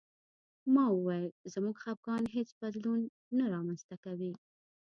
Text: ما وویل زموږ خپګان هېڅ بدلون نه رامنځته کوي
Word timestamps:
ما 0.73 0.83
وویل 0.95 1.25
زموږ 1.53 1.75
خپګان 1.83 2.23
هېڅ 2.35 2.49
بدلون 2.61 2.99
نه 3.37 3.45
رامنځته 3.53 3.95
کوي 4.05 4.33